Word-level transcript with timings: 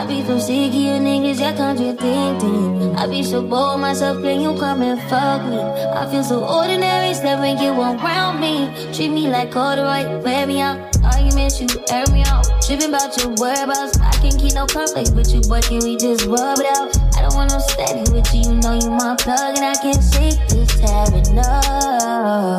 I 0.00 0.06
be 0.06 0.24
so 0.24 0.38
sick 0.38 0.72
you 0.72 0.96
niggas, 0.96 1.44
you 1.44 1.54
contradicting. 1.58 2.96
I 2.96 3.06
be 3.06 3.22
so 3.22 3.42
bold 3.42 3.82
myself, 3.82 4.22
can 4.22 4.40
you 4.40 4.58
come 4.58 4.80
and 4.80 4.98
fuck 5.10 5.44
me? 5.44 5.60
I 5.60 6.10
feel 6.10 6.24
so 6.24 6.42
ordinary, 6.42 7.12
stepping 7.12 7.58
you 7.58 7.72
around 7.72 8.40
me. 8.40 8.72
Treat 8.94 9.10
me 9.10 9.28
like 9.28 9.52
corduroy, 9.52 10.22
wear 10.22 10.46
me 10.46 10.62
out. 10.62 10.78
Arguments, 11.04 11.60
you 11.60 11.68
air 11.92 12.06
me 12.14 12.22
out. 12.24 12.46
Tripping 12.62 12.88
about 12.88 13.14
your 13.18 13.34
whereabouts. 13.34 14.00
I 14.00 14.12
can't 14.22 14.40
keep 14.40 14.54
no 14.54 14.64
conflict 14.64 15.12
with 15.14 15.34
you, 15.34 15.42
but 15.50 15.64
can 15.64 15.80
we 15.80 15.98
just 15.98 16.24
rub 16.24 16.58
it 16.58 16.66
out? 16.78 16.96
I 17.18 17.20
don't 17.20 17.34
want 17.34 17.52
no 17.52 17.58
steady 17.58 18.10
with 18.10 18.32
you, 18.32 18.40
you 18.40 18.56
know 18.56 18.80
you 18.80 18.88
my 18.88 19.16
plug, 19.16 19.58
and 19.58 19.66
I 19.66 19.74
can't 19.82 20.02
shake 20.02 20.40
this 20.48 20.80
habit, 20.80 21.28
no. 21.34 22.49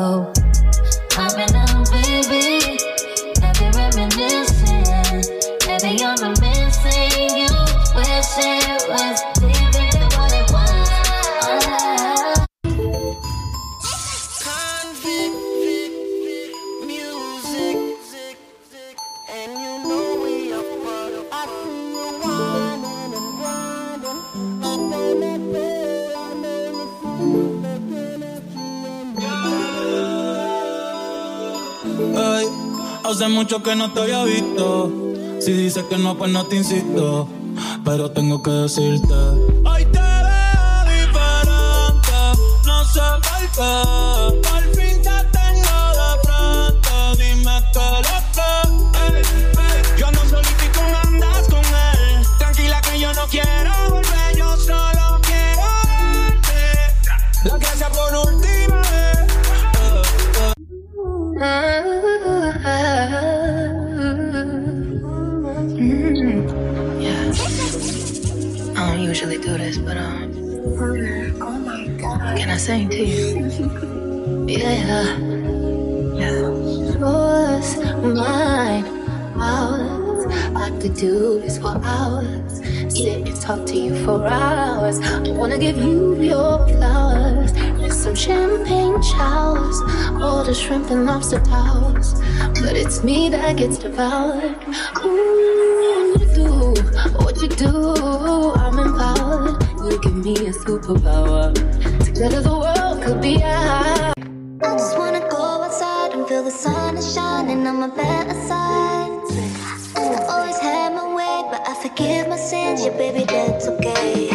Mucho 33.32 33.62
que 33.62 33.74
no 33.74 33.92
te 33.92 34.00
había 34.00 34.24
visto. 34.24 34.92
Si 35.40 35.52
dices 35.52 35.84
que 35.84 35.98
no, 35.98 36.16
pues 36.16 36.30
no 36.30 36.46
te 36.46 36.56
insisto. 36.56 37.28
Pero 37.84 38.10
tengo 38.10 38.42
que 38.42 38.50
decirte. 38.50 39.14
Hoy 39.14 39.84
te 39.86 40.00
veo 40.00 40.84
diferente. 40.84 42.12
No 42.64 42.84
sé 42.84 43.00
por 43.22 43.50
qué. 43.56 44.21
Oh 70.74 71.58
my 71.64 71.86
god. 72.00 72.38
can 72.38 72.48
I 72.48 72.56
sing 72.56 72.88
to 72.88 73.04
you? 73.04 74.46
Yeah. 74.48 75.18
Yeah. 76.12 76.50
Yours, 77.00 77.76
mine, 78.04 78.84
ours. 79.36 80.26
I 80.54 80.70
could 80.80 80.94
do 80.94 81.40
this 81.40 81.58
for 81.58 81.80
hours. 81.82 82.58
Sit 82.94 83.26
and 83.26 83.40
talk 83.40 83.66
to 83.66 83.76
you 83.76 84.04
for 84.04 84.24
hours. 84.26 85.00
I 85.00 85.30
wanna 85.30 85.58
give 85.58 85.78
you 85.78 86.14
your 86.20 86.68
flowers. 86.68 87.52
With 87.80 87.92
some 87.92 88.14
champagne 88.14 89.02
showers. 89.02 89.80
All 90.22 90.44
the 90.44 90.54
shrimp 90.54 90.90
and 90.90 91.06
lobster 91.06 91.40
towers. 91.40 92.14
But 92.60 92.76
it's 92.76 93.02
me 93.02 93.28
that 93.30 93.56
gets 93.56 93.78
devoured. 93.78 94.54
Ooh, 95.04 96.18
you 96.18 96.26
do 96.34 96.74
what 97.24 97.42
you 97.42 97.48
do. 97.48 98.41
Give 100.02 100.16
me 100.16 100.34
a 100.34 100.52
superpower. 100.52 101.54
Together 102.04 102.40
the 102.40 102.50
world 102.50 103.02
could 103.04 103.22
be 103.22 103.40
ours. 103.40 104.12
I 104.60 104.76
just 104.76 104.98
wanna 104.98 105.20
go 105.30 105.62
outside 105.62 106.12
and 106.12 106.26
feel 106.26 106.42
the 106.42 106.50
sun 106.50 106.96
is 106.96 107.14
shining 107.14 107.64
on 107.68 107.78
my 107.78 107.86
better 107.86 108.34
side. 108.48 109.12
I 109.94 110.26
always 110.28 110.58
had 110.58 110.92
my 110.92 111.14
way, 111.14 111.48
but 111.52 111.62
I 111.68 111.74
forgive 111.74 112.28
my 112.28 112.36
sins. 112.36 112.84
Yeah, 112.84 112.96
baby, 112.98 113.24
that's 113.24 113.68
okay. 113.68 114.31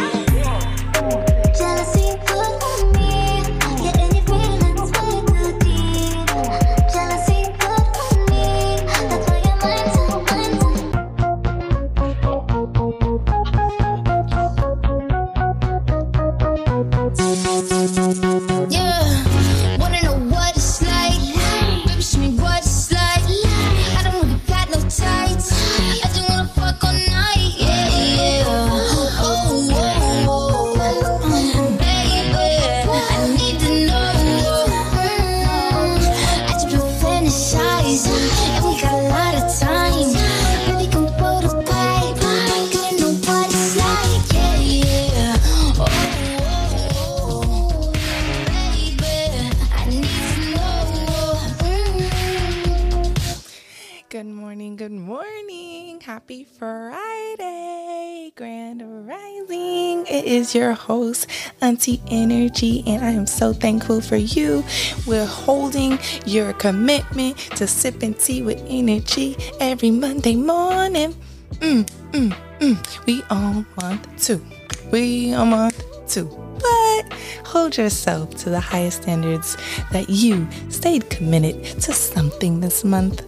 Happy 56.28 56.44
Friday, 56.58 58.32
Grand 58.36 58.82
Rising. 59.08 60.06
It 60.06 60.26
is 60.26 60.54
your 60.54 60.74
host, 60.74 61.26
Auntie 61.62 62.02
Energy, 62.08 62.84
and 62.86 63.02
I 63.02 63.12
am 63.12 63.26
so 63.26 63.54
thankful 63.54 64.02
for 64.02 64.16
you. 64.16 64.62
We're 65.06 65.24
holding 65.24 65.98
your 66.26 66.52
commitment 66.52 67.38
to 67.56 67.66
sipping 67.66 68.12
tea 68.12 68.42
with 68.42 68.62
energy 68.68 69.38
every 69.58 69.90
Monday 69.90 70.36
morning. 70.36 71.14
Mm, 71.60 71.88
mm, 72.12 72.36
mm. 72.58 73.06
We 73.06 73.22
on 73.30 73.64
month 73.80 74.06
two. 74.22 74.44
We 74.90 75.32
on 75.32 75.48
month 75.48 75.82
two. 76.06 76.26
But 76.60 77.10
hold 77.46 77.78
yourself 77.78 78.36
to 78.42 78.50
the 78.50 78.60
highest 78.60 79.04
standards 79.04 79.56
that 79.92 80.10
you 80.10 80.46
stayed 80.68 81.08
committed 81.08 81.64
to 81.80 81.94
something 81.94 82.60
this 82.60 82.84
month. 82.84 83.24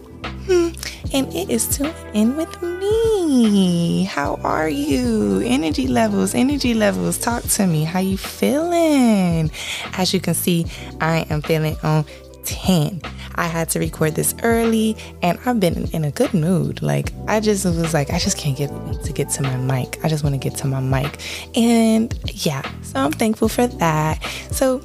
And 1.13 1.33
it 1.33 1.49
is 1.49 1.67
tuning 1.75 1.93
in 2.13 2.35
with 2.35 2.61
me. 2.61 4.03
How 4.05 4.39
are 4.43 4.69
you? 4.69 5.41
Energy 5.45 5.87
levels, 5.87 6.33
energy 6.33 6.73
levels. 6.73 7.17
Talk 7.17 7.43
to 7.43 7.67
me. 7.67 7.83
How 7.83 7.99
you 7.99 8.17
feeling? 8.17 9.51
As 9.93 10.13
you 10.13 10.19
can 10.19 10.33
see, 10.33 10.65
I 10.99 11.25
am 11.29 11.41
feeling 11.41 11.77
on 11.83 12.05
10. 12.45 13.01
I 13.35 13.45
had 13.45 13.69
to 13.69 13.79
record 13.79 14.15
this 14.15 14.35
early 14.43 14.97
and 15.21 15.39
I've 15.45 15.59
been 15.59 15.89
in 15.91 16.05
a 16.05 16.11
good 16.11 16.33
mood. 16.33 16.81
Like, 16.81 17.11
I 17.27 17.39
just 17.39 17.65
was 17.65 17.93
like, 17.93 18.11
I 18.11 18.19
just 18.19 18.37
can't 18.37 18.57
get 18.57 18.69
to 19.03 19.13
get 19.13 19.29
to 19.31 19.41
my 19.43 19.57
mic. 19.57 19.99
I 20.03 20.09
just 20.09 20.23
want 20.23 20.33
to 20.35 20.39
get 20.39 20.57
to 20.59 20.67
my 20.67 20.79
mic. 20.79 21.19
And 21.55 22.13
yeah, 22.45 22.61
so 22.83 22.99
I'm 22.99 23.11
thankful 23.11 23.49
for 23.49 23.67
that. 23.67 24.23
So 24.51 24.81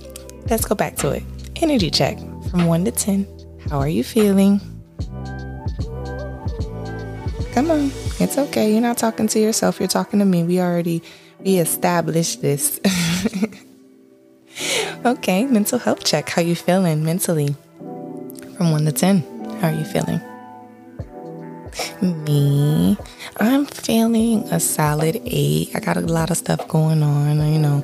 let's 0.48 0.64
go 0.64 0.74
back 0.74 0.96
to 0.96 1.10
it. 1.10 1.22
Energy 1.56 1.90
check 1.90 2.18
from 2.50 2.66
1 2.66 2.84
to 2.84 2.90
10. 2.90 3.26
How 3.70 3.78
are 3.78 3.88
you 3.88 4.04
feeling? 4.04 4.60
Come 7.56 7.70
on. 7.70 7.90
It's 8.20 8.36
okay. 8.36 8.70
You're 8.70 8.82
not 8.82 8.98
talking 8.98 9.28
to 9.28 9.40
yourself. 9.40 9.80
You're 9.80 9.88
talking 9.88 10.18
to 10.18 10.26
me. 10.26 10.42
We 10.42 10.60
already 10.60 11.02
we 11.40 11.56
established 11.56 12.42
this. 12.42 12.78
okay, 15.06 15.46
mental 15.46 15.78
health 15.78 16.04
check. 16.04 16.28
How 16.28 16.42
you 16.42 16.54
feeling 16.54 17.02
mentally? 17.02 17.56
From 18.58 18.72
1 18.72 18.84
to 18.84 18.92
10. 18.92 19.22
How 19.62 19.68
are 19.68 19.74
you 19.74 19.86
feeling? 19.86 20.20
Me, 22.02 22.98
I'm 23.38 23.64
feeling 23.64 24.42
a 24.52 24.60
solid 24.60 25.22
8. 25.24 25.70
I 25.74 25.80
got 25.80 25.96
a 25.96 26.00
lot 26.00 26.30
of 26.30 26.36
stuff 26.36 26.68
going 26.68 27.02
on, 27.02 27.38
you 27.50 27.58
know. 27.58 27.82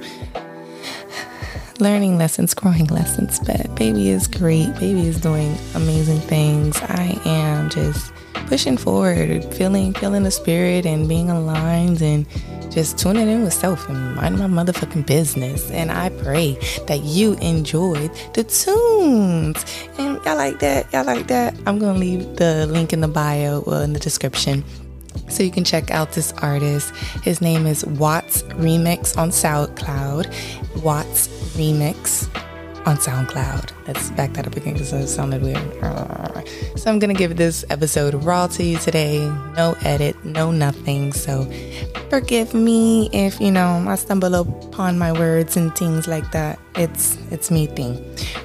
Learning 1.81 2.19
lessons, 2.19 2.53
growing 2.53 2.89
lessons, 2.89 3.41
but 3.41 3.75
baby 3.75 4.11
is 4.11 4.29
great. 4.29 4.71
Baby 4.75 5.09
is 5.09 5.19
doing 5.19 5.57
amazing 5.75 6.21
things. 6.21 6.77
I 6.83 7.19
am 7.25 7.71
just 7.71 8.13
pushing 8.47 8.77
forward, 8.77 9.45
feeling 9.55 9.95
feeling 9.95 10.23
the 10.23 10.31
spirit 10.31 10.87
and 10.87 11.09
being 11.09 11.31
aligned 11.31 12.03
and 12.03 12.27
just 12.71 12.99
tuning 12.99 13.29
in 13.29 13.43
with 13.43 13.53
self 13.53 13.89
and 13.89 14.17
minding 14.17 14.41
my 14.41 14.65
motherfucking 14.65 15.07
business. 15.07 15.71
And 15.71 15.91
I 15.91 16.09
pray 16.09 16.55
that 16.87 17.01
you 17.03 17.35
enjoyed 17.35 18.11
the 18.35 18.45
tunes. 18.45 19.65
And 19.99 20.17
y'all 20.25 20.37
like 20.37 20.61
that? 20.61 20.91
Y'all 20.93 21.05
like 21.05 21.27
that? 21.29 21.55
I'm 21.67 21.79
gonna 21.79 21.99
leave 21.99 22.37
the 22.37 22.67
link 22.67 22.93
in 22.93 23.01
the 23.01 23.09
bio 23.09 23.61
or 23.61 23.83
in 23.83 23.93
the 23.93 24.01
description 24.01 24.65
So 25.29 25.43
you 25.43 25.51
can 25.51 25.65
check 25.65 25.91
out 25.91 26.13
this 26.13 26.33
artist. 26.35 26.95
His 27.23 27.41
name 27.41 27.67
is 27.67 27.85
Wattz 27.85 28.43
Remix 28.55 29.17
on 29.17 29.31
SoundCloud. 29.31 30.27
Wattz 30.77 31.29
Remix 31.57 32.29
on 32.87 32.97
SoundCloud. 32.97 33.73
Let's 33.87 34.11
back 34.11 34.33
that 34.35 34.47
up 34.47 34.57
again 34.57 34.75
because 34.75 34.93
it 34.93 35.09
sounded 35.09 35.43
weird. 35.43 35.59
So 36.77 36.91
I'm 36.91 36.99
gonna 36.99 37.15
give 37.15 37.37
this 37.37 37.65
episode 37.71 38.15
raw 38.25 38.47
to 38.49 38.65
you 38.65 38.79
today. 38.79 39.19
No 39.57 39.77
edit, 39.83 40.25
no 40.25 40.51
nothing. 40.51 41.13
So 41.13 41.45
forgive 42.11 42.55
me 42.55 43.09
if 43.13 43.41
you 43.41 43.51
know 43.51 43.85
I 43.89 43.95
stumble 43.95 44.35
upon 44.35 44.99
my 44.99 45.13
words 45.13 45.57
and 45.57 45.75
things 45.77 46.09
like 46.09 46.31
that. 46.33 46.59
It's 46.75 47.17
it's 47.31 47.51
me 47.51 47.67
thing. 47.67 48.05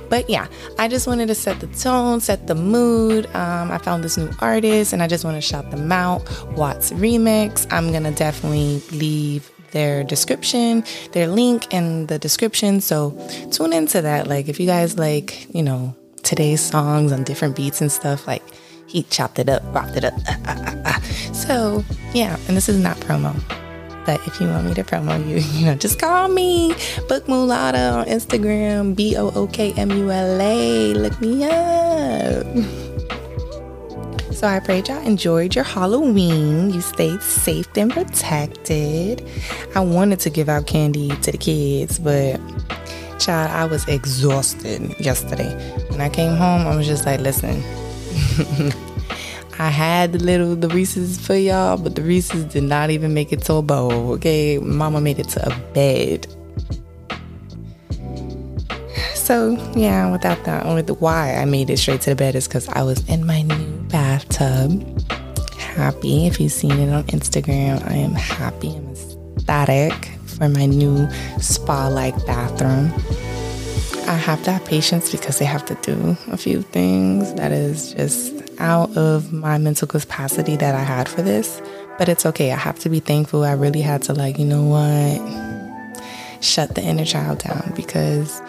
But 0.10 0.30
yeah, 0.30 0.48
I 0.78 0.88
just 0.88 1.07
wanted 1.07 1.28
to 1.28 1.36
set 1.36 1.60
the 1.60 1.68
tone, 1.68 2.19
set 2.19 2.48
the 2.48 2.56
mood. 2.56 3.25
Um, 3.36 3.72
I 3.72 3.78
found 3.80 4.04
this 4.04 4.18
new 4.18 4.30
artist 4.39 4.94
and 4.94 5.01
I 5.01 5.07
just 5.07 5.25
want 5.25 5.36
to 5.36 5.42
shout 5.42 5.72
them 5.72 5.92
out. 5.92 6.25
Wattz 6.56 6.94
Remix. 6.94 7.66
I'm 7.72 7.92
gonna 7.92 8.12
definitely 8.12 8.81
leave 8.92 9.51
their 9.72 10.04
description, 10.04 10.84
their 11.12 11.28
link 11.28 11.74
in 11.74 12.08
the 12.08 12.19
description. 12.19 12.81
So 12.81 13.12
tune 13.52 13.74
into 13.74 14.02
that. 14.02 14.28
Like 14.28 14.48
if 14.48 14.60
you 14.60 14.66
guys 14.66 14.98
like, 14.98 15.54
you 15.54 15.64
know, 15.64 15.96
today's 16.24 16.62
songs 16.62 17.12
on 17.12 17.24
different 17.24 17.56
beats 17.56 17.81
and 17.81 17.92
stuff, 17.92 18.28
like 18.28 18.44
he 18.88 19.04
chopped 19.04 19.40
it 19.40 19.50
up, 19.50 19.64
rocked 19.74 19.98
it 19.98 20.06
up. 20.06 20.14
So 21.34 21.86
yeah, 22.14 22.36
and 22.48 22.58
this 22.58 22.68
is 22.68 22.78
not 22.78 22.98
promo. 22.98 23.34
But 24.06 24.25
if 24.25 24.40
you 24.42 24.48
want 24.48 24.66
me 24.68 24.74
to 24.74 24.84
promo 24.84 25.19
you, 25.28 25.38
you 25.60 25.66
know, 25.66 25.75
just 25.75 26.00
call 26.00 26.30
me. 26.30 26.74
Book 27.08 27.25
Mulata 27.28 27.94
on 28.00 28.06
Instagram, 28.08 28.96
B 28.96 29.16
O 29.16 29.31
O 29.36 29.48
K 29.48 29.74
M 29.74 29.92
U 29.92 30.12
L 30.12 30.42
A. 30.42 30.94
Look 30.94 31.20
me 31.22 31.46
up. 31.46 32.46
So 34.38 34.45
I 34.45 34.60
pray 34.60 34.84
y'all 34.88 35.01
enjoyed 35.01 35.56
your 35.56 35.63
Halloween. 35.63 36.69
You 36.69 36.80
stayed 36.80 37.24
safe 37.24 37.68
and 37.75 37.92
protected. 37.92 39.28
I 39.74 39.80
wanted 39.80 40.19
to 40.19 40.30
give 40.30 40.48
out 40.48 40.68
candy 40.68 41.10
to 41.10 41.31
the 41.31 41.39
kids, 41.39 41.98
but 41.98 42.39
child, 43.18 43.50
I 43.50 43.66
was 43.66 43.88
exhausted 43.88 44.94
yesterday. 45.00 45.51
When 45.89 46.01
I 46.01 46.10
came 46.10 46.36
home, 46.36 46.68
I 46.68 46.75
was 46.75 46.86
just 46.86 47.04
like, 47.04 47.19
listen. 47.19 47.50
I 49.57 49.69
had 49.72 50.13
the 50.13 50.19
little 50.19 50.56
the 50.56 50.69
Reese's 50.69 51.19
for 51.19 51.34
y'all, 51.34 51.75
but 51.75 51.95
the 51.95 52.04
Reese's 52.04 52.45
did 52.45 52.62
not 52.62 52.92
even 52.92 53.16
make 53.16 53.34
it 53.34 53.42
to 53.45 53.54
a 53.54 53.63
bowl. 53.63 54.12
Okay, 54.12 54.60
Mama 54.60 55.01
made 55.01 55.18
it 55.18 55.30
to 55.30 55.51
a 55.51 55.60
bed. 55.74 56.28
So 59.16 59.57
yeah, 59.75 60.12
without 60.12 60.44
that, 60.44 60.63
with 60.68 60.92
why 61.01 61.34
I 61.34 61.45
made 61.45 61.72
it 61.72 61.78
straight 61.78 62.01
to 62.01 62.12
the 62.12 62.16
bed 62.16 62.36
is 62.36 62.48
because 62.48 62.69
I 62.69 62.84
was 62.84 63.04
in 63.10 63.25
my 63.25 63.42
new 63.42 63.67
bathtub. 64.18 65.02
Happy. 65.60 66.25
If 66.25 66.40
you've 66.40 66.52
seen 66.52 66.72
it 66.72 66.92
on 66.92 67.04
Instagram, 67.06 67.88
I 67.88 67.94
am 67.94 68.14
happy. 68.14 68.75
I'm 68.75 68.90
ecstatic 68.90 69.94
for 70.25 70.50
my 70.50 70.66
new 70.66 71.08
spa-like 71.40 72.16
bathroom. 72.25 72.92
I 74.08 74.16
have 74.16 74.42
to 74.46 74.54
have 74.54 74.66
patience 74.66 75.12
because 75.12 75.38
they 75.38 75.46
have 75.46 75.66
to 75.66 75.75
do 75.84 76.18
a 76.31 76.38
few 76.38 76.64
things 76.64 77.34
that 77.36 77.52
is 77.52 77.94
just 77.94 78.34
out 78.60 78.96
of 78.98 79.31
my 79.31 79.60
mental 79.60 79.88
capacity 79.88 80.56
that 80.56 80.74
I 80.74 80.84
had 80.84 81.08
for 81.08 81.22
this. 81.22 81.62
But 82.00 82.10
it's 82.10 82.25
okay. 82.25 82.52
I 82.52 82.56
have 82.56 82.80
to 82.80 82.90
be 82.90 83.00
thankful. 83.00 83.44
I 83.44 83.52
really 83.52 83.81
had 83.81 84.02
to 84.04 84.13
like, 84.13 84.40
you 84.40 84.46
know 84.46 84.63
what? 84.63 85.48
shut 86.42 86.75
the 86.75 86.81
inner 86.81 87.06
child 87.06 87.40
down 87.40 87.74
because 87.75 88.42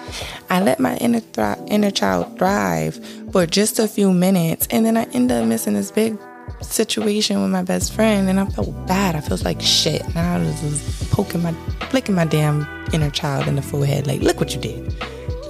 I 0.51 0.61
let 0.61 0.79
my 0.79 0.97
inner 0.99 1.23
inner 1.69 1.91
child 1.91 2.39
thrive 2.39 2.99
for 3.33 3.47
just 3.47 3.79
a 3.79 3.89
few 3.89 4.13
minutes, 4.13 4.67
and 4.71 4.85
then 4.85 4.97
I 4.97 5.05
end 5.13 5.33
up 5.33 5.47
missing 5.47 5.75
this 5.75 5.91
big 5.91 6.19
situation 6.61 7.41
with 7.43 7.51
my 7.51 7.63
best 7.63 7.93
friend, 7.93 8.29
and 8.29 8.41
I 8.41 8.47
felt 8.47 8.87
bad. 8.87 9.15
I 9.15 9.21
felt 9.21 9.45
like 9.45 9.61
shit. 9.61 10.03
Now 10.15 10.37
I 10.37 10.39
was 10.39 10.61
just 10.61 11.11
poking 11.11 11.43
my, 11.43 11.53
flicking 11.91 12.15
my 12.15 12.25
damn 12.25 12.67
inner 12.93 13.11
child 13.11 13.47
in 13.47 13.57
the 13.57 13.63
forehead, 13.63 14.07
like, 14.07 14.21
look 14.21 14.41
what 14.41 14.55
you 14.55 14.61
did. 14.61 14.95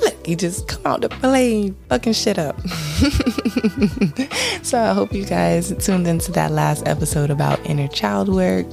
Look, 0.00 0.28
you 0.28 0.36
just 0.36 0.69
come 0.69 0.86
out 0.86 1.02
to 1.02 1.08
play, 1.08 1.75
fucking 1.88 2.12
shit 2.12 2.38
up. 2.38 2.60
so 4.62 4.80
I 4.80 4.92
hope 4.92 5.12
you 5.12 5.25
guys 5.25 5.75
tuned 5.84 6.06
into 6.06 6.32
that 6.32 6.50
last 6.50 6.86
episode 6.86 7.30
about 7.30 7.64
inner 7.66 7.88
child 7.88 8.28
work 8.28 8.66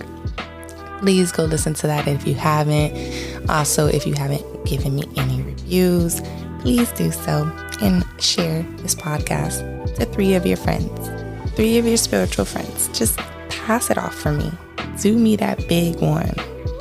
please 0.99 1.31
go 1.31 1.43
listen 1.43 1.71
to 1.71 1.85
that 1.85 2.07
if 2.07 2.25
you 2.25 2.33
haven't. 2.33 3.49
Also, 3.49 3.85
if 3.85 4.07
you 4.07 4.13
haven't 4.13 4.65
given 4.65 4.95
me 4.95 5.03
any 5.17 5.39
reviews, 5.43 6.19
please 6.61 6.89
do 6.93 7.11
so 7.11 7.45
and 7.81 8.05
share 8.19 8.63
this 8.77 8.95
podcast 8.95 9.95
to 9.95 10.05
three 10.05 10.33
of 10.33 10.45
your 10.45 10.57
friends, 10.57 11.09
three 11.55 11.77
of 11.77 11.85
your 11.85 11.97
spiritual 11.97 12.45
friends. 12.45 12.89
Just 12.97 13.17
pass 13.49 13.89
it 13.89 13.97
off 13.97 14.15
for 14.15 14.31
me. 14.31 14.51
Do 15.01 15.17
me 15.17 15.35
that 15.37 15.67
big 15.67 15.99
one. 15.99 16.33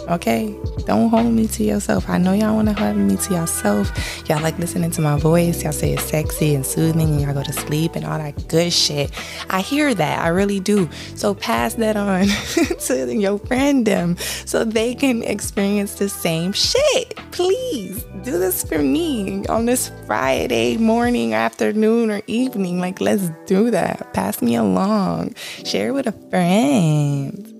Okay? 0.09 0.55
Don't 0.87 1.09
hold 1.09 1.33
me 1.33 1.47
to 1.49 1.65
yourself. 1.65 2.09
I 2.09 2.19
know 2.19 2.33
y'all 2.33 2.55
want 2.55 2.69
to 2.69 2.75
hold 2.75 2.97
me 2.97 3.17
to 3.17 3.35
yourself. 3.35 3.91
Y'all 4.29 4.43
like 4.43 4.59
listening 4.59 4.91
to 4.93 5.01
my 5.01 5.19
voice. 5.19 5.63
Y'all 5.63 5.73
say 5.73 5.93
it's 5.93 6.05
sexy 6.05 6.55
and 6.55 6.65
soothing 6.65 7.09
and 7.09 7.21
y'all 7.21 7.35
go 7.35 7.43
to 7.43 7.53
sleep 7.53 7.97
and 7.97 8.05
all 8.05 8.19
that 8.19 8.49
good 8.49 8.73
shit. 8.73 9.11
I 9.51 9.61
hear 9.61 9.95
that. 9.95 10.19
I 10.21 10.29
really 10.29 10.61
do. 10.61 10.89
So 11.15 11.35
pass 11.35 11.75
that 11.75 11.97
on 11.97 12.27
to 12.79 13.15
your 13.15 13.39
friend 13.39 14.19
so 14.19 14.65
they 14.65 14.95
can 14.95 15.23
experience 15.23 15.95
the 15.95 16.09
same 16.09 16.53
shit. 16.53 17.17
Please 17.31 18.05
do 18.23 18.39
this 18.39 18.65
for 18.65 18.79
me 18.79 19.45
on 19.47 19.67
this 19.67 19.91
Friday 20.07 20.77
morning, 20.77 21.35
afternoon, 21.35 22.11
or 22.11 22.23
evening. 22.27 22.81
Like, 22.81 23.01
let's 23.01 23.31
do 23.47 23.71
that. 23.71 24.13
Pass 24.15 24.43
me 24.43 24.57
along. 24.57 25.35
Share 25.65 25.93
with 25.93 26.07
a 26.07 26.13
friend. 26.31 27.54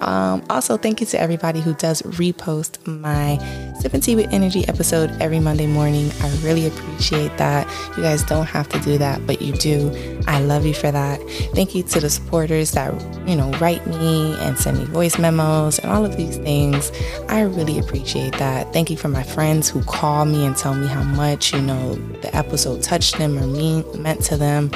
Um, 0.00 0.44
also, 0.50 0.76
thank 0.76 1.00
you 1.00 1.06
to 1.08 1.20
everybody 1.20 1.60
who 1.60 1.74
does 1.74 2.02
repost 2.02 2.86
my 2.86 3.38
Sip 3.80 3.94
and 3.94 4.02
Tea 4.02 4.16
with 4.16 4.32
Energy 4.32 4.66
episode 4.68 5.10
every 5.20 5.40
Monday 5.40 5.66
morning. 5.66 6.10
I 6.20 6.30
really 6.42 6.66
appreciate 6.66 7.36
that. 7.38 7.66
You 7.96 8.02
guys 8.02 8.22
don't 8.22 8.46
have 8.46 8.68
to 8.70 8.78
do 8.80 8.98
that, 8.98 9.26
but 9.26 9.40
you 9.40 9.52
do. 9.54 9.90
I 10.26 10.40
love 10.40 10.66
you 10.66 10.74
for 10.74 10.90
that. 10.90 11.20
Thank 11.54 11.74
you 11.74 11.82
to 11.84 12.00
the 12.00 12.10
supporters 12.10 12.72
that, 12.72 12.92
you 13.26 13.36
know, 13.36 13.50
write 13.52 13.86
me 13.86 14.34
and 14.40 14.58
send 14.58 14.78
me 14.78 14.84
voice 14.84 15.18
memos 15.18 15.78
and 15.78 15.90
all 15.90 16.04
of 16.04 16.16
these 16.16 16.36
things. 16.38 16.92
I 17.28 17.42
really 17.42 17.78
appreciate 17.78 18.36
that. 18.38 18.72
Thank 18.72 18.90
you 18.90 18.96
for 18.96 19.08
my 19.08 19.22
friends 19.22 19.68
who 19.68 19.82
call 19.84 20.24
me 20.24 20.44
and 20.44 20.56
tell 20.56 20.74
me 20.74 20.86
how 20.86 21.02
much, 21.02 21.52
you 21.52 21.62
know, 21.62 21.94
the 22.20 22.34
episode 22.36 22.82
touched 22.82 23.18
them 23.18 23.38
or 23.38 23.46
mean, 23.46 23.84
meant 24.00 24.22
to 24.24 24.36
them. 24.36 24.70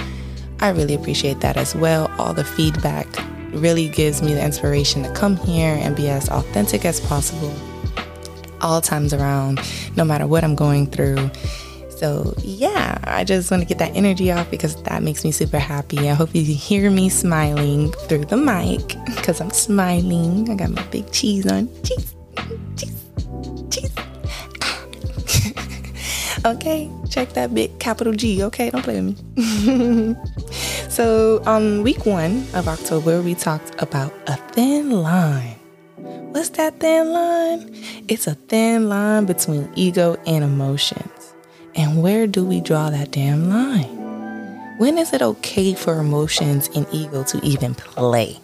I 0.60 0.70
really 0.70 0.94
appreciate 0.94 1.40
that 1.40 1.56
as 1.56 1.74
well. 1.74 2.10
All 2.18 2.32
the 2.32 2.44
feedback 2.44 3.06
really 3.54 3.88
gives 3.88 4.22
me 4.22 4.34
the 4.34 4.44
inspiration 4.44 5.02
to 5.02 5.12
come 5.12 5.36
here 5.36 5.78
and 5.80 5.94
be 5.96 6.08
as 6.08 6.28
authentic 6.28 6.84
as 6.84 7.00
possible 7.00 7.54
all 8.60 8.80
times 8.80 9.12
around, 9.12 9.60
no 9.96 10.04
matter 10.04 10.26
what 10.26 10.42
I'm 10.42 10.54
going 10.54 10.86
through. 10.86 11.30
So, 11.90 12.34
yeah, 12.38 12.98
I 13.04 13.22
just 13.24 13.50
want 13.50 13.62
to 13.62 13.68
get 13.68 13.78
that 13.78 13.94
energy 13.94 14.32
off 14.32 14.50
because 14.50 14.82
that 14.82 15.02
makes 15.02 15.24
me 15.24 15.30
super 15.30 15.58
happy. 15.58 16.10
I 16.10 16.14
hope 16.14 16.34
you 16.34 16.42
hear 16.42 16.90
me 16.90 17.08
smiling 17.08 17.92
through 17.92 18.24
the 18.24 18.36
mic 18.36 18.96
because 19.06 19.40
I'm 19.40 19.50
smiling. 19.50 20.50
I 20.50 20.54
got 20.56 20.70
my 20.70 20.82
big 20.88 21.10
cheese 21.12 21.46
on. 21.46 21.68
Cheese, 21.82 22.14
cheese, 22.76 23.04
cheese. 23.70 23.92
okay, 26.44 26.90
check 27.08 27.32
that 27.34 27.54
big 27.54 27.78
capital 27.78 28.12
G. 28.12 28.42
Okay, 28.42 28.70
don't 28.70 28.82
play 28.82 29.00
with 29.00 29.36
me. 29.36 30.16
So, 30.94 31.42
on 31.44 31.82
week 31.82 32.06
one 32.06 32.46
of 32.54 32.68
October, 32.68 33.20
we 33.20 33.34
talked 33.34 33.74
about 33.82 34.14
a 34.28 34.36
thin 34.52 34.92
line. 34.92 35.56
What's 35.96 36.50
that 36.50 36.78
thin 36.78 37.12
line? 37.12 37.74
It's 38.06 38.28
a 38.28 38.36
thin 38.36 38.88
line 38.88 39.26
between 39.26 39.68
ego 39.74 40.16
and 40.24 40.44
emotions. 40.44 41.34
And 41.74 42.00
where 42.00 42.28
do 42.28 42.44
we 42.44 42.60
draw 42.60 42.90
that 42.90 43.10
damn 43.10 43.48
line? 43.48 43.88
When 44.78 44.96
is 44.96 45.12
it 45.12 45.20
okay 45.20 45.74
for 45.74 45.98
emotions 45.98 46.70
and 46.76 46.86
ego 46.92 47.24
to 47.24 47.44
even 47.44 47.74
play? 47.74 48.38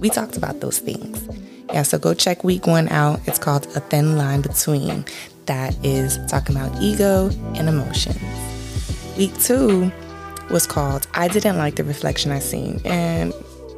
We 0.00 0.10
talked 0.10 0.36
about 0.36 0.58
those 0.58 0.80
things. 0.80 1.28
Yeah, 1.72 1.84
so 1.84 1.96
go 1.96 2.12
check 2.12 2.42
week 2.42 2.66
one 2.66 2.88
out. 2.88 3.20
It's 3.28 3.38
called 3.38 3.66
A 3.76 3.78
Thin 3.78 4.18
Line 4.18 4.40
Between. 4.40 5.04
That 5.44 5.76
is 5.84 6.18
talking 6.26 6.56
about 6.56 6.82
ego 6.82 7.30
and 7.54 7.68
emotions. 7.68 8.18
Week 9.16 9.32
two 9.38 9.92
was 10.50 10.66
called 10.66 11.06
I 11.14 11.28
Didn't 11.28 11.58
Like 11.58 11.76
the 11.76 11.84
Reflection 11.84 12.30
I 12.30 12.38
Seen. 12.38 12.80
And 12.84 13.32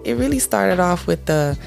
it 0.05 0.15
really 0.15 0.39
started 0.39 0.81
off 0.81 1.07
with 1.07 1.27
the 1.27 1.59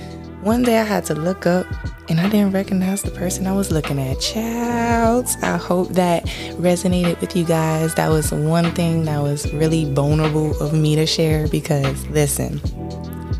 one 0.41 0.63
day 0.63 0.79
I 0.79 0.83
had 0.83 1.05
to 1.05 1.13
look 1.13 1.45
up 1.45 1.67
and 2.09 2.19
I 2.19 2.27
didn't 2.27 2.51
recognize 2.51 3.03
the 3.03 3.11
person 3.11 3.45
I 3.45 3.53
was 3.53 3.71
looking 3.71 3.99
at. 3.99 4.19
Child, 4.19 5.27
I 5.43 5.57
hope 5.57 5.89
that 5.89 6.25
resonated 6.57 7.21
with 7.21 7.35
you 7.35 7.45
guys. 7.45 7.93
That 7.95 8.09
was 8.09 8.31
one 8.31 8.71
thing 8.71 9.05
that 9.05 9.21
was 9.21 9.51
really 9.53 9.93
vulnerable 9.93 10.59
of 10.61 10.73
me 10.73 10.95
to 10.95 11.05
share 11.05 11.47
because 11.47 12.07
listen, 12.07 12.59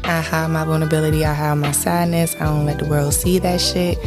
I 0.03 0.21
hide 0.21 0.51
my 0.51 0.63
vulnerability, 0.63 1.25
I 1.25 1.33
hide 1.33 1.55
my 1.55 1.71
sadness. 1.71 2.35
I 2.35 2.45
don't 2.45 2.65
let 2.65 2.79
the 2.79 2.85
world 2.85 3.13
see 3.13 3.39
that 3.39 3.59
shit. 3.59 3.97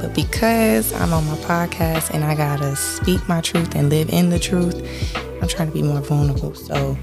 But 0.00 0.14
because 0.14 0.92
I'm 0.92 1.12
on 1.12 1.26
my 1.26 1.36
podcast 1.36 2.10
and 2.10 2.24
I 2.24 2.34
gotta 2.34 2.76
speak 2.76 3.26
my 3.28 3.40
truth 3.40 3.74
and 3.74 3.88
live 3.88 4.10
in 4.10 4.30
the 4.30 4.38
truth, 4.38 4.76
I'm 5.42 5.48
trying 5.48 5.68
to 5.68 5.74
be 5.74 5.82
more 5.82 6.00
vulnerable. 6.00 6.54
So 6.54 6.96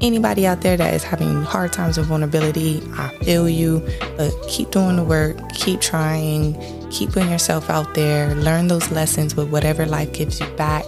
anybody 0.00 0.46
out 0.46 0.60
there 0.60 0.76
that 0.76 0.94
is 0.94 1.02
having 1.02 1.42
hard 1.42 1.72
times 1.72 1.98
with 1.98 2.06
vulnerability, 2.06 2.82
I 2.92 3.08
feel 3.24 3.48
you, 3.48 3.80
but 4.16 4.32
keep 4.46 4.70
doing 4.70 4.96
the 4.96 5.04
work, 5.04 5.36
keep 5.54 5.80
trying, 5.80 6.54
keep 6.90 7.12
putting 7.12 7.30
yourself 7.30 7.70
out 7.70 7.94
there, 7.94 8.34
learn 8.34 8.68
those 8.68 8.90
lessons 8.90 9.34
with 9.34 9.50
whatever 9.50 9.86
life 9.86 10.12
gives 10.12 10.38
you 10.38 10.46
back, 10.50 10.84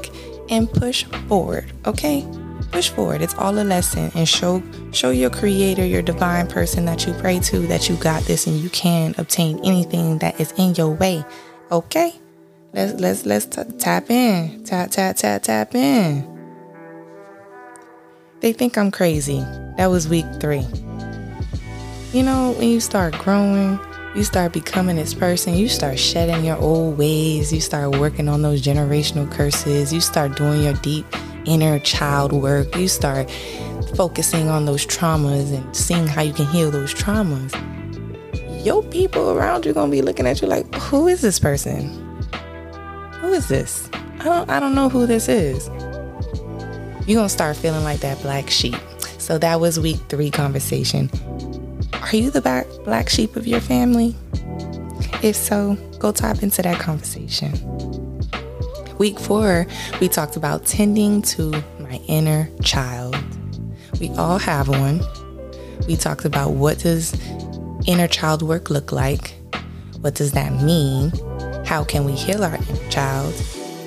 and 0.51 0.71
push 0.71 1.05
forward, 1.29 1.73
okay? 1.87 2.27
Push 2.71 2.91
forward. 2.91 3.23
It's 3.23 3.35
all 3.35 3.59
a 3.59 3.65
lesson 3.65 4.13
and 4.15 4.29
show 4.29 4.63
show 4.93 5.11
your 5.11 5.31
creator, 5.31 5.85
your 5.85 6.03
divine 6.03 6.47
person 6.47 6.85
that 6.85 7.05
you 7.05 7.13
pray 7.15 7.41
to 7.41 7.61
that 7.67 7.89
you 7.89 7.97
got 7.97 8.23
this 8.25 8.47
and 8.47 8.57
you 8.59 8.71
can 8.71 9.15
obtain 9.19 9.59
anything 9.65 10.19
that 10.19 10.41
is 10.41 10.53
in 10.57 10.77
your 10.77 10.91
way. 10.91 11.25
Okay? 11.73 12.15
Let's 12.73 13.01
let's 13.01 13.27
let's 13.27 13.47
t- 13.47 13.63
tap 13.79 14.09
in. 14.09 14.63
Tap 14.63 14.93
tap 14.93 15.17
tap 15.17 15.43
tap 15.43 15.75
in. 15.75 16.30
They 18.41 18.55
think 18.55 18.79
I'm 18.79 18.91
crazy. 18.91 19.41
That 19.77 19.89
was 19.91 20.09
week 20.09 20.25
three. 20.41 20.67
You 22.13 22.23
know, 22.23 22.55
when 22.59 22.71
you 22.71 22.81
start 22.81 23.13
growing, 23.19 23.79
you 24.17 24.25
start 24.25 24.55
becoming 24.55 24.97
this 24.97 25.13
person, 25.13 25.55
you 25.55 25.69
start 25.69 25.99
shedding 25.99 26.45
your 26.45 26.57
old 26.57 26.97
ways, 26.97 27.53
you 27.53 27.61
start 27.61 27.99
working 27.99 28.29
on 28.29 28.41
those 28.41 28.63
generational 28.63 29.31
curses, 29.31 29.93
you 29.93 30.01
start 30.01 30.37
doing 30.37 30.63
your 30.63 30.73
deep 30.75 31.05
inner 31.45 31.79
child 31.81 32.33
work, 32.33 32.75
you 32.77 32.89
start 32.89 33.31
focusing 33.95 34.49
on 34.49 34.65
those 34.65 34.87
traumas 34.87 35.55
and 35.55 35.77
seeing 35.77 36.07
how 36.07 36.23
you 36.23 36.33
can 36.33 36.47
heal 36.47 36.71
those 36.71 36.95
traumas. 36.95 37.55
Your 38.65 38.83
people 38.85 39.33
around 39.33 39.67
you 39.67 39.75
gonna 39.75 39.93
be 39.93 40.01
looking 40.01 40.27
at 40.27 40.41
you 40.41 40.49
like, 40.49 40.75
who 40.77 41.09
is 41.09 41.21
this 41.21 41.39
person? 41.39 41.89
Who 43.21 43.35
is 43.35 43.49
this? 43.49 43.91
I 44.19 44.25
don't 44.25 44.51
I 44.51 44.61
don't 44.61 44.75
know 44.75 44.89
who 44.89 45.07
this 45.07 45.29
is 45.29 45.69
you're 47.07 47.17
gonna 47.17 47.29
start 47.29 47.57
feeling 47.57 47.85
like 47.85 48.01
that 48.01 48.21
black 48.23 48.51
sheep. 48.51 48.77
So 49.19 49.39
that 49.39 49.61
was 49.61 49.79
week 49.79 49.99
three 50.09 50.31
conversation. 50.31 51.11
Are 51.93 52.17
you 52.17 52.31
the 52.31 52.41
black 52.41 52.67
black 52.85 53.09
sheep 53.09 53.37
of 53.37 53.47
your 53.47 53.61
family? 53.61 54.15
If 55.23 55.37
so, 55.37 55.77
go 55.99 56.13
tap 56.13 56.43
into 56.43 56.63
that 56.63 56.81
conversation. 56.81 57.53
Week 58.99 59.19
four, 59.19 59.67
we 60.01 60.09
talked 60.09 60.37
about 60.37 60.67
tending 60.67 61.23
to 61.23 61.51
my 61.79 62.01
inner 62.07 62.49
child. 62.63 63.17
We 64.01 64.11
all 64.11 64.39
have 64.39 64.69
one. 64.69 65.01
We 65.87 65.97
talked 65.97 66.25
about 66.25 66.53
what 66.53 66.79
does 66.79 67.15
inner 67.87 68.09
child 68.09 68.43
work 68.43 68.71
look 68.71 68.93
like? 68.93 69.35
What 70.01 70.15
does 70.15 70.33
that 70.33 70.53
mean? 70.63 71.13
How 71.67 71.85
can 71.85 72.05
we 72.05 72.13
heal 72.13 72.45
our 72.45 72.57
inner 72.57 72.91
child? 72.91 73.35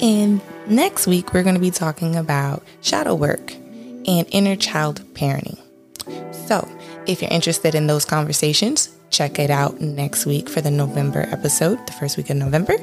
And 0.02 0.42
Next 0.68 1.08
week, 1.08 1.34
we're 1.34 1.44
going 1.44 1.56
to 1.56 1.62
be 1.62 1.72
talking 1.72 2.16
about 2.16 2.64
shadow 2.82 3.16
work 3.16 3.54
and 3.54 4.26
inner 4.32 4.56
child 4.56 5.02
parenting. 5.14 5.60
So, 6.48 6.68
if 7.06 7.22
you're 7.22 7.32
interested 7.32 7.76
in 7.76 7.88
those 7.88 8.06
conversations, 8.06 8.96
check 9.10 9.40
it 9.40 9.50
out 9.50 9.82
next 9.82 10.26
week 10.26 10.48
for 10.48 10.62
the 10.62 10.72
November 10.72 11.22
episode, 11.32 11.86
the 11.86 11.92
first 11.92 12.16
week 12.16 12.30
of 12.30 12.38
November. 12.38 12.76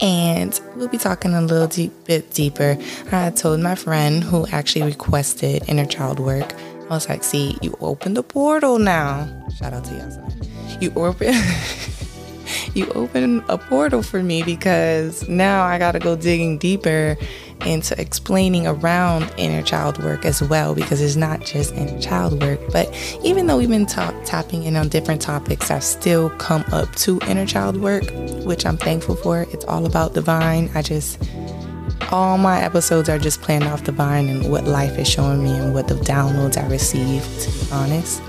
And 0.00 0.58
we'll 0.74 0.88
be 0.88 0.98
talking 0.98 1.34
a 1.34 1.40
little 1.40 1.68
deep, 1.68 1.92
bit 2.06 2.32
deeper. 2.32 2.76
I 3.12 3.30
told 3.30 3.60
my 3.60 3.76
friend 3.76 4.24
who 4.24 4.46
actually 4.48 4.86
requested 4.86 5.62
inner 5.68 5.86
child 5.86 6.18
work, 6.18 6.54
I 6.90 6.94
was 6.94 7.08
like, 7.08 7.22
see, 7.22 7.56
you 7.62 7.76
opened 7.80 8.16
the 8.16 8.24
portal 8.24 8.80
now. 8.80 9.28
Shout 9.58 9.74
out 9.74 9.84
to 9.84 9.90
Yasemin. 9.90 10.82
You 10.82 10.92
open. 10.96 11.34
you 12.74 12.86
open 12.90 13.44
a 13.48 13.58
portal 13.58 14.02
for 14.02 14.22
me 14.22 14.42
because 14.42 15.28
now 15.28 15.64
I 15.64 15.78
got 15.78 15.92
to 15.92 15.98
go 15.98 16.16
digging 16.16 16.58
deeper 16.58 17.16
into 17.66 18.00
explaining 18.00 18.66
around 18.66 19.32
inner 19.36 19.62
child 19.62 20.02
work 20.02 20.24
as 20.24 20.42
well 20.42 20.74
because 20.74 21.00
it's 21.00 21.16
not 21.16 21.44
just 21.44 21.74
inner 21.74 22.00
child 22.00 22.40
work. 22.42 22.60
But 22.72 22.92
even 23.24 23.46
though 23.46 23.58
we've 23.58 23.68
been 23.68 23.86
ta- 23.86 24.14
tapping 24.24 24.64
in 24.64 24.76
on 24.76 24.88
different 24.88 25.20
topics, 25.20 25.70
I've 25.70 25.84
still 25.84 26.30
come 26.30 26.64
up 26.72 26.94
to 26.96 27.18
inner 27.26 27.46
child 27.46 27.76
work, 27.80 28.04
which 28.44 28.64
I'm 28.64 28.76
thankful 28.76 29.16
for. 29.16 29.42
It's 29.52 29.64
all 29.64 29.86
about 29.86 30.14
divine. 30.14 30.70
I 30.74 30.82
just 30.82 31.22
all 32.10 32.38
my 32.38 32.62
episodes 32.62 33.08
are 33.08 33.18
just 33.18 33.42
planned 33.42 33.64
off 33.64 33.84
the 33.84 33.92
vine 33.92 34.28
and 34.28 34.50
what 34.50 34.64
life 34.64 34.98
is 34.98 35.08
showing 35.08 35.42
me 35.42 35.50
and 35.50 35.74
what 35.74 35.88
the 35.88 35.94
downloads 35.94 36.56
I 36.56 36.66
receive, 36.68 37.22
to 37.40 37.50
be 37.50 37.72
honest. 37.72 38.22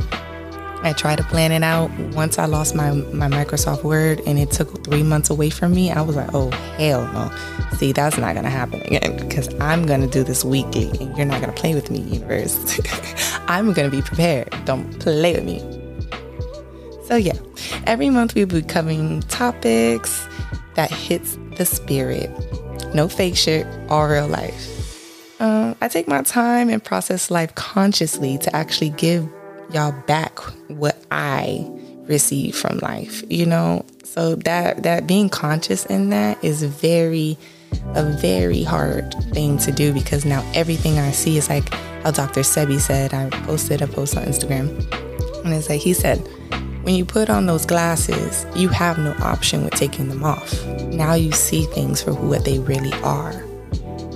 I 0.82 0.94
tried 0.94 1.18
to 1.18 1.24
plan 1.26 1.52
it 1.52 1.62
out. 1.62 1.92
Once 2.16 2.40
I 2.40 2.46
lost 2.46 2.74
my, 2.74 2.92
my 2.92 3.28
Microsoft 3.28 3.84
Word 3.84 4.22
and 4.26 4.40
it 4.40 4.50
took 4.52 4.86
three 4.86 5.04
months 5.04 5.30
away 5.30 5.50
from 5.50 5.74
me, 5.74 5.92
I 5.92 6.02
was 6.02 6.16
like, 6.16 6.30
oh, 6.34 6.52
hell 6.78 7.06
no. 7.12 7.30
See, 7.78 7.92
that's 7.92 8.18
not 8.18 8.34
going 8.34 8.46
to 8.46 8.50
happen 8.50 8.82
again 8.82 9.18
because 9.18 9.54
I'm 9.56 9.86
going 9.86 10.02
to 10.02 10.08
do 10.08 10.24
this 10.24 10.46
weekly 10.46 10.90
and 11.00 11.16
you're 11.18 11.26
not 11.26 11.42
going 11.42 11.54
to 11.54 11.60
play 11.60 11.76
with 11.76 11.92
me, 11.92 12.00
universe. 12.00 12.80
I'm 13.48 13.74
going 13.74 13.90
to 13.90 13.96
be 13.96 14.02
prepared. 14.02 14.56
Don't 14.66 15.00
play 15.00 15.34
with 15.34 15.44
me. 15.44 15.60
So, 17.04 17.16
yeah, 17.16 17.38
every 17.86 18.10
month 18.10 18.36
we'll 18.36 18.48
be 18.48 18.62
covering 18.62 19.22
topics 19.24 20.28
that 20.76 20.92
hits 20.92 21.38
the 21.58 21.66
spirit. 21.66 22.30
No 22.94 23.10
fake 23.10 23.36
shit, 23.36 23.68
all 23.90 24.08
real 24.08 24.28
life. 24.28 25.42
Um, 25.42 25.76
I 25.82 25.88
take 25.88 26.08
my 26.08 26.22
time 26.22 26.70
and 26.70 26.84
process 26.84 27.32
life 27.32 27.54
consciously 27.56 28.38
to 28.40 28.56
actually 28.56 28.92
give 28.92 29.28
y'all 29.72 29.92
back 30.08 30.40
what 30.68 30.98
I 31.12 31.66
receive 32.06 32.56
from 32.56 32.80
life, 32.80 33.24
you 33.30 33.46
know? 33.46 33.86
So 34.04 34.36
that 34.36 34.84
that 34.84 35.08
being 35.08 35.30
conscious 35.30 35.86
in 35.86 36.10
that 36.10 36.44
is 36.44 36.64
very 36.64 37.38
a 37.94 38.04
very 38.04 38.64
hard 38.64 39.14
thing 39.32 39.58
to 39.60 39.72
do 39.72 39.94
because 39.94 40.26
now 40.26 40.44
everything 40.56 40.98
I 40.98 41.12
see 41.12 41.38
is 41.38 41.50
like 41.50 41.70
how 42.04 42.12
Dr. 42.12 42.42
Sebi 42.42 42.80
said, 42.80 43.14
I 43.14 43.30
posted 43.46 43.82
a 43.82 43.88
post 43.88 44.18
on 44.18 44.24
Instagram 44.24 44.70
and 45.46 45.54
it's 45.54 45.70
like 45.70 45.82
he 45.82 45.94
said, 45.94 46.18
when 46.84 46.96
you 46.96 47.06
put 47.06 47.30
on 47.30 47.46
those 47.46 47.66
glasses, 47.66 48.46
you 48.56 48.70
have 48.70 48.98
no 48.98 49.14
option 49.22 49.64
with 49.64 49.74
taking 49.74 50.10
them 50.10 50.24
off. 50.24 50.66
Now 50.88 51.14
you 51.14 51.32
see 51.32 51.66
things 51.66 52.02
for 52.02 52.14
what 52.14 52.46
they 52.46 52.58
really 52.60 52.94
are. 53.04 53.44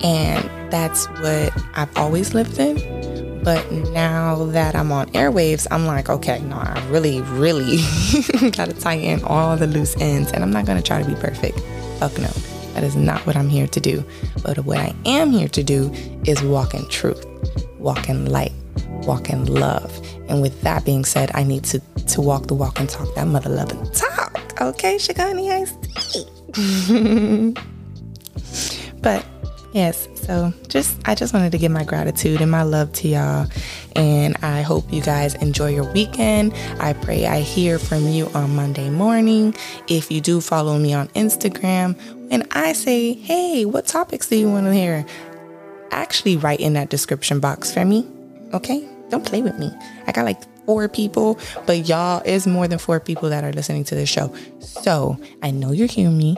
And 0.03 0.71
that's 0.71 1.05
what 1.19 1.53
I've 1.75 1.95
always 1.95 2.33
lived 2.33 2.57
in 2.57 3.22
but 3.43 3.69
now 3.71 4.45
that 4.45 4.75
I'm 4.75 4.91
on 4.91 5.07
airwaves, 5.09 5.67
I'm 5.69 5.85
like, 5.85 6.09
okay, 6.09 6.39
no, 6.39 6.55
I 6.55 6.81
really, 6.89 7.21
really 7.21 7.77
got 8.51 8.69
to 8.69 8.73
tighten 8.73 9.23
all 9.23 9.57
the 9.57 9.67
loose 9.67 9.95
ends. 9.99 10.31
And 10.31 10.43
I'm 10.43 10.51
not 10.51 10.65
going 10.65 10.77
to 10.77 10.83
try 10.83 11.01
to 11.01 11.07
be 11.07 11.15
perfect. 11.15 11.59
Fuck 11.99 12.17
no. 12.17 12.29
That 12.73 12.83
is 12.83 12.95
not 12.95 13.25
what 13.27 13.35
I'm 13.35 13.49
here 13.49 13.67
to 13.67 13.79
do. 13.79 14.03
But 14.43 14.59
what 14.59 14.77
I 14.77 14.95
am 15.05 15.31
here 15.31 15.49
to 15.49 15.63
do 15.63 15.91
is 16.25 16.41
walk 16.41 16.73
in 16.73 16.87
truth, 16.89 17.25
walk 17.77 18.09
in 18.09 18.27
light, 18.27 18.53
walk 19.05 19.29
in 19.29 19.45
love. 19.45 19.91
And 20.27 20.41
with 20.41 20.59
that 20.61 20.85
being 20.85 21.05
said, 21.05 21.29
I 21.33 21.43
need 21.43 21.65
to, 21.65 21.79
to 21.79 22.21
walk 22.21 22.47
the 22.47 22.55
walk 22.55 22.79
and 22.79 22.89
talk 22.89 23.13
that 23.15 23.27
mother 23.27 23.49
loving 23.49 23.83
talk. 23.91 24.39
Okay, 24.61 24.95
Shigani 24.95 25.51
Ice 25.51 25.73
But 29.01 29.25
Yes, 29.73 30.07
so 30.25 30.53
just 30.67 30.97
I 31.07 31.15
just 31.15 31.33
wanted 31.33 31.51
to 31.51 31.57
give 31.57 31.71
my 31.71 31.83
gratitude 31.83 32.41
and 32.41 32.49
my 32.49 32.63
love 32.63 32.91
to 32.93 33.07
y'all 33.07 33.47
and 33.95 34.35
I 34.41 34.61
hope 34.61 34.91
you 34.91 35.01
guys 35.01 35.35
enjoy 35.35 35.73
your 35.73 35.91
weekend. 35.91 36.53
I 36.79 36.93
pray 36.93 37.25
I 37.25 37.41
hear 37.41 37.77
from 37.77 38.07
you 38.07 38.27
on 38.33 38.55
Monday 38.55 38.89
morning. 38.89 39.53
If 39.87 40.11
you 40.11 40.21
do 40.21 40.41
follow 40.41 40.77
me 40.77 40.93
on 40.93 41.09
Instagram 41.09 41.99
and 42.31 42.47
I 42.51 42.73
say, 42.73 43.13
"Hey, 43.13 43.65
what 43.65 43.85
topics 43.85 44.27
do 44.27 44.35
you 44.35 44.49
want 44.49 44.65
to 44.67 44.73
hear?" 44.73 45.05
Actually 45.91 46.37
write 46.37 46.59
in 46.59 46.73
that 46.73 46.89
description 46.89 47.39
box 47.39 47.71
for 47.73 47.85
me. 47.85 48.07
Okay? 48.53 48.87
Don't 49.09 49.25
play 49.25 49.41
with 49.41 49.59
me. 49.59 49.71
I 50.07 50.11
got 50.11 50.25
like 50.25 50.41
four 50.65 50.87
people, 50.87 51.37
but 51.65 51.87
y'all 51.87 52.21
is 52.25 52.47
more 52.47 52.67
than 52.67 52.79
four 52.79 52.99
people 52.99 53.29
that 53.29 53.43
are 53.43 53.51
listening 53.51 53.83
to 53.85 53.95
this 53.95 54.09
show. 54.09 54.33
So, 54.59 55.17
I 55.43 55.51
know 55.51 55.71
you 55.71 55.85
hear 55.85 56.09
me. 56.09 56.37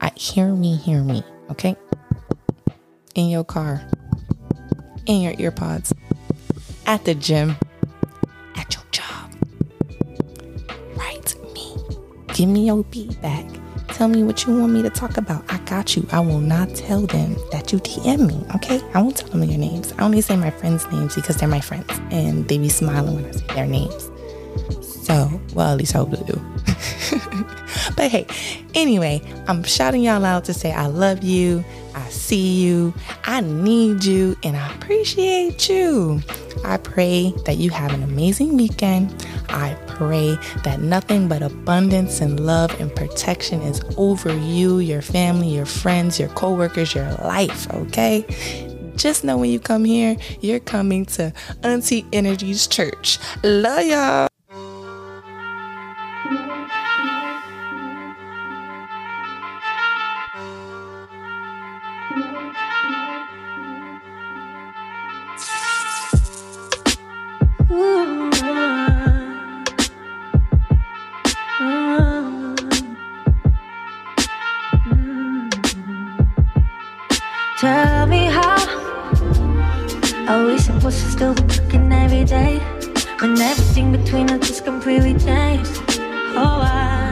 I 0.00 0.10
hear 0.16 0.54
me, 0.54 0.76
hear 0.76 1.02
me. 1.02 1.22
Okay? 1.50 1.76
In 3.16 3.30
your 3.30 3.44
car, 3.44 3.82
in 5.06 5.22
your 5.22 5.32
earpods, 5.34 5.92
at 6.86 7.04
the 7.04 7.14
gym, 7.14 7.56
at 8.56 8.74
your 8.74 8.84
job. 8.92 9.32
Write 10.94 11.34
me. 11.54 11.74
Give 12.34 12.48
me 12.48 12.66
your 12.66 12.84
feedback. 12.84 13.46
Tell 13.88 14.08
me 14.08 14.22
what 14.22 14.44
you 14.44 14.58
want 14.58 14.72
me 14.72 14.82
to 14.82 14.90
talk 14.90 15.16
about. 15.16 15.50
I 15.50 15.56
got 15.60 15.96
you. 15.96 16.06
I 16.12 16.20
will 16.20 16.40
not 16.40 16.74
tell 16.74 17.06
them 17.06 17.34
that 17.50 17.72
you 17.72 17.78
DM 17.78 18.26
me, 18.28 18.44
okay? 18.56 18.80
I 18.92 19.00
won't 19.00 19.16
tell 19.16 19.30
them 19.30 19.42
your 19.42 19.58
names. 19.58 19.94
I 19.96 20.04
only 20.04 20.20
say 20.20 20.36
my 20.36 20.50
friends' 20.50 20.86
names 20.92 21.14
because 21.14 21.36
they're 21.36 21.48
my 21.48 21.60
friends 21.60 21.86
and 22.10 22.46
they 22.46 22.58
be 22.58 22.68
smiling 22.68 23.16
when 23.16 23.24
I 23.24 23.30
say 23.30 23.46
their 23.54 23.66
names. 23.66 24.10
So, 24.82 25.40
well, 25.54 25.72
at 25.72 25.78
least 25.78 25.94
I 25.94 25.98
hope 25.98 26.10
they 26.10 26.22
do. 26.24 26.38
but 27.96 28.10
hey, 28.10 28.26
anyway, 28.74 29.22
I'm 29.48 29.62
shouting 29.62 30.02
y'all 30.02 30.24
out 30.24 30.44
to 30.46 30.52
say 30.52 30.72
I 30.72 30.86
love 30.86 31.24
you. 31.24 31.64
I 31.96 32.08
see 32.10 32.62
you, 32.62 32.94
I 33.24 33.40
need 33.40 34.04
you, 34.04 34.36
and 34.42 34.56
I 34.56 34.72
appreciate 34.74 35.68
you. 35.68 36.20
I 36.64 36.76
pray 36.76 37.32
that 37.46 37.56
you 37.56 37.70
have 37.70 37.92
an 37.92 38.02
amazing 38.02 38.56
weekend. 38.56 39.26
I 39.48 39.76
pray 39.86 40.38
that 40.62 40.80
nothing 40.80 41.26
but 41.26 41.42
abundance 41.42 42.20
and 42.20 42.38
love 42.38 42.78
and 42.80 42.94
protection 42.94 43.62
is 43.62 43.80
over 43.96 44.36
you, 44.36 44.78
your 44.78 45.02
family, 45.02 45.48
your 45.48 45.66
friends, 45.66 46.20
your 46.20 46.28
coworkers, 46.30 46.94
your 46.94 47.10
life, 47.14 47.68
okay? 47.72 48.24
just 48.96 49.24
know 49.24 49.36
when 49.36 49.50
you 49.50 49.60
come 49.60 49.84
here, 49.84 50.16
you're 50.40 50.60
coming 50.60 51.04
to 51.04 51.32
Auntie 51.62 52.06
Energy's 52.12 52.66
church. 52.66 53.18
Love 53.42 53.84
y'all. 53.84 54.28
Tell 77.58 78.06
me 78.06 78.26
how 78.26 78.56
are 80.28 80.46
we 80.46 80.58
supposed 80.58 81.00
to 81.00 81.10
still 81.10 81.34
be 81.34 81.42
talking 81.44 81.90
every 81.90 82.24
day 82.24 82.58
when 83.20 83.40
everything 83.40 83.92
between 83.92 84.30
us 84.30 84.50
is 84.50 84.60
completely 84.60 85.14
changed? 85.14 85.82
Oh, 86.36 86.60
I. 86.62 87.05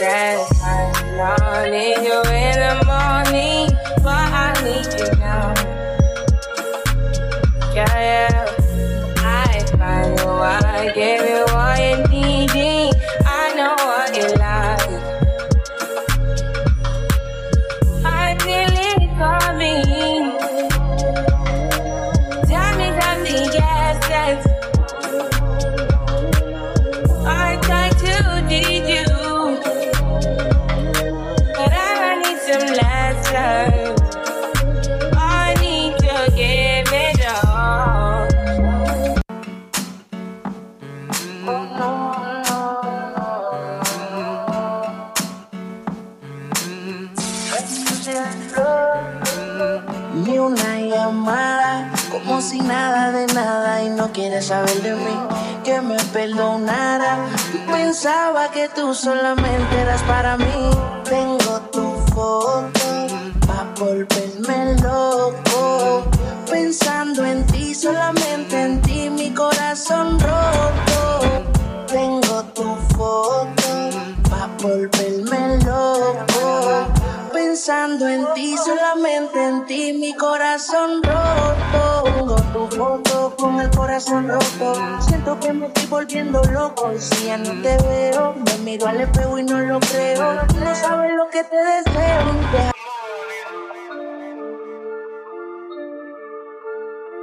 Why 0.00 0.46
I'm 0.62 0.94
you 0.94 1.02
in 1.04 1.16
the 1.18 2.24
morning, 2.24 2.39
si 52.40 52.58
nada 52.60 53.12
de 53.12 53.26
nada 53.34 53.82
y 53.82 53.90
no 53.90 54.12
quieres 54.12 54.46
saber 54.46 54.82
de 54.82 54.94
mí, 54.94 55.16
que 55.62 55.80
me 55.82 55.96
perdonara. 56.12 57.18
Pensaba 57.70 58.50
que 58.50 58.68
tú 58.68 58.94
solamente 58.94 59.78
eras 59.78 60.02
para 60.04 60.36
mí. 60.36 60.49
Corazón 80.60 81.02
roto. 81.02 82.36
Tu 82.52 82.76
foto 82.76 83.34
con 83.36 83.60
el 83.60 83.70
corazón 83.70 84.28
roto. 84.28 85.00
Siento 85.00 85.38
que 85.40 85.52
me 85.52 85.66
estoy 85.66 85.86
volviendo 85.86 86.42
loco. 86.44 86.92
Si 86.98 87.26
ya 87.26 87.38
no 87.38 87.50
te 87.62 87.76
veo, 87.78 88.34
me 88.34 88.58
miro 88.58 88.86
al 88.86 89.00
espejo 89.00 89.38
y 89.38 89.44
no 89.44 89.58
lo 89.58 89.80
creo. 89.80 90.34
No 90.34 90.74
sabes 90.74 91.12
lo 91.16 91.28
que 91.30 91.44
te 91.44 91.56
deseo. 91.56 92.72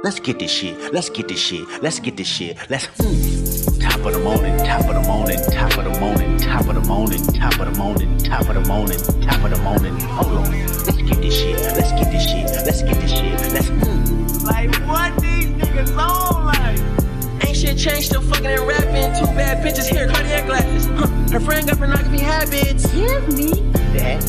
Let's 0.02 0.20
get 0.20 0.38
this 0.38 0.50
shit. 0.50 0.92
Let's 0.92 1.10
get 1.10 1.28
this 1.28 1.38
shit. 1.38 1.66
Let's 1.82 2.00
get 2.00 2.16
this 2.16 2.26
shit. 2.26 2.56
Let's. 2.68 2.88
Mm. 2.98 3.80
Top 3.80 4.04
of 4.04 4.12
the 4.12 4.18
morning, 4.18 4.56
top 4.58 4.88
of 4.88 4.94
the 4.94 5.00
morning, 5.00 5.38
top 5.50 5.76
of 5.76 5.84
the 5.84 6.00
morning, 6.00 6.36
top 6.38 6.66
of 6.66 6.74
the 6.74 6.80
morning, 6.80 7.24
top 7.26 7.58
of 7.58 7.66
the 7.66 7.78
morning, 7.78 8.18
top 8.18 8.48
of 8.48 8.54
the 8.54 8.68
morning, 8.68 8.98
top 9.22 9.44
of 9.44 9.50
the 9.50 9.58
morning. 9.62 10.00
Hold 10.00 10.46
on. 10.46 10.77
Let's 10.88 11.02
get 11.02 11.20
this 11.20 11.38
shit. 11.38 11.60
Let's 11.60 11.92
get 11.92 12.10
this 12.10 12.24
shit. 12.30 12.44
Let's 12.64 12.82
get 12.82 12.94
this 12.96 13.10
shit. 13.10 13.52
Let's. 13.52 13.68
Mm. 13.68 14.44
Like 14.44 14.74
what 14.88 15.20
these 15.20 15.46
niggas 15.46 15.94
on 15.98 16.46
like? 16.46 17.46
Ain't 17.46 17.56
shit 17.56 17.76
changed, 17.76 18.06
still 18.06 18.22
fucking 18.22 18.46
and 18.46 18.66
rapping. 18.66 19.12
Two 19.18 19.26
bad 19.34 19.62
bitches 19.64 19.86
here, 19.86 20.08
cardiac 20.08 20.46
glasses. 20.46 20.86
Huh. 20.86 21.06
Her 21.32 21.40
friend 21.40 21.66
got 21.68 21.76
pornography 21.76 22.20
habits. 22.20 22.86
Give 22.92 23.28
me 23.36 23.50
that. 23.92 24.22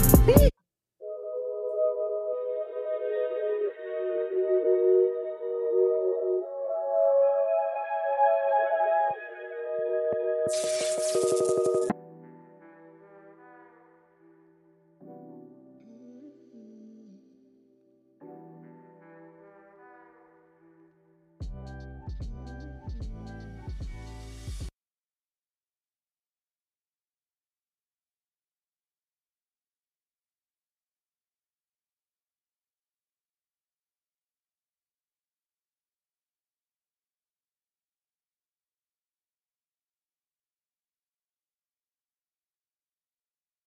Thank 10.51 11.43